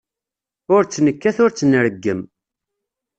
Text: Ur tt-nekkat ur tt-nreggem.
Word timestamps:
Ur 0.75 0.81
tt-nekkat 0.85 1.37
ur 1.43 1.51
tt-nreggem. 1.51 2.21